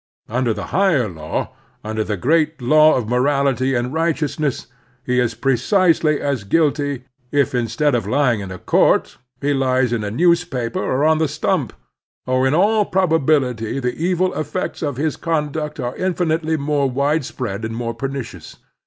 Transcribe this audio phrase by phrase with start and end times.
[0.29, 1.51] Under the higher law,
[1.85, 4.65] tmder the great law of morality and righteousness,
[5.05, 10.03] he is precisely as guilty if, instead of lying in a court, he lies in
[10.03, 11.69] a newspaper or on the sttunp;
[12.25, 17.63] and in all probability the evil effects of his conduct are infinitely more wide spread
[17.63, 18.57] and more pernicious.